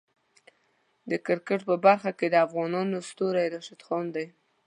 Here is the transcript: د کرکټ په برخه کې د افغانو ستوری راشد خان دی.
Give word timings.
د 1.09 1.11
کرکټ 1.25 1.59
په 1.69 1.75
برخه 1.85 2.11
کې 2.19 2.27
د 2.29 2.35
افغانو 2.45 2.99
ستوری 3.09 3.45
راشد 3.53 3.79
خان 3.87 4.05
دی. 4.15 4.25